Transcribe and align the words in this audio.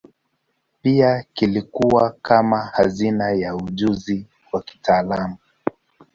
Pia 0.81 1.25
kilikuwa 1.33 2.15
kama 2.21 2.59
hazina 2.61 3.31
ya 3.31 3.55
ujuzi 3.55 4.25
wa 4.51 4.61
kitaalamu. 4.61 5.37